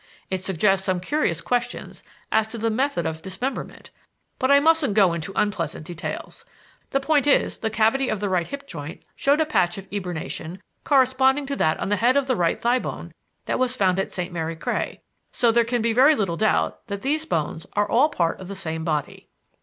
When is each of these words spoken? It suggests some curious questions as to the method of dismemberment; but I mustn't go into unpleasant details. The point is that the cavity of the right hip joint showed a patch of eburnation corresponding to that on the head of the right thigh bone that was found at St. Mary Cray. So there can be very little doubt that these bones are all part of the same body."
It 0.31 0.43
suggests 0.43 0.83
some 0.83 0.99
curious 0.99 1.41
questions 1.41 2.03
as 2.31 2.47
to 2.47 2.57
the 2.57 2.71
method 2.71 3.05
of 3.05 3.21
dismemberment; 3.21 3.91
but 4.39 4.49
I 4.49 4.59
mustn't 4.59 4.95
go 4.95 5.13
into 5.13 5.31
unpleasant 5.35 5.85
details. 5.85 6.43
The 6.89 6.99
point 6.99 7.27
is 7.27 7.53
that 7.57 7.61
the 7.61 7.69
cavity 7.69 8.09
of 8.09 8.19
the 8.19 8.27
right 8.27 8.47
hip 8.47 8.67
joint 8.67 9.03
showed 9.15 9.39
a 9.39 9.45
patch 9.45 9.77
of 9.77 9.87
eburnation 9.91 10.59
corresponding 10.83 11.45
to 11.45 11.55
that 11.57 11.79
on 11.79 11.89
the 11.89 11.97
head 11.97 12.17
of 12.17 12.25
the 12.25 12.35
right 12.35 12.59
thigh 12.59 12.79
bone 12.79 13.13
that 13.45 13.59
was 13.59 13.75
found 13.75 13.99
at 13.99 14.11
St. 14.11 14.33
Mary 14.33 14.55
Cray. 14.55 15.01
So 15.33 15.51
there 15.51 15.63
can 15.63 15.83
be 15.83 15.93
very 15.93 16.15
little 16.15 16.35
doubt 16.35 16.87
that 16.87 17.03
these 17.03 17.27
bones 17.27 17.67
are 17.73 17.87
all 17.87 18.09
part 18.09 18.39
of 18.39 18.47
the 18.47 18.55
same 18.55 18.83
body." 18.83 19.29